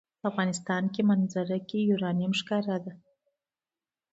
د 0.19 0.23
افغانستان 0.31 0.83
په 0.93 1.01
منظره 1.09 1.57
کې 1.67 1.87
یورانیم 1.89 2.31
ښکاره 2.39 2.77
ده. 2.85 2.93